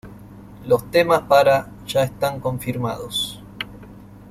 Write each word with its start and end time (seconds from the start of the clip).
Los 0.65 0.89
temas 0.89 1.21
para 1.21 1.69
ya 1.85 2.01
están 2.01 2.39
confirmados. 2.39 3.39